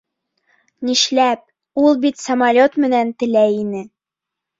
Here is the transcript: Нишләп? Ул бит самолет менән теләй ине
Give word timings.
Нишләп? 0.87 1.43
Ул 1.81 1.99
бит 2.05 2.17
самолет 2.21 2.79
менән 2.87 3.13
теләй 3.25 3.55
ине 3.59 3.83